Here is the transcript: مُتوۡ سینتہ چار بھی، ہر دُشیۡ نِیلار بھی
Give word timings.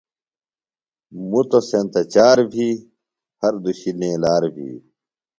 مُتوۡ 1.29 1.63
سینتہ 1.69 2.01
چار 2.13 2.37
بھی، 2.51 2.69
ہر 3.41 3.53
دُشیۡ 3.63 3.95
نِیلار 3.99 4.43
بھی 4.55 4.69